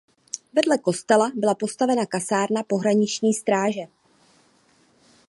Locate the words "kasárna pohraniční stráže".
2.05-3.81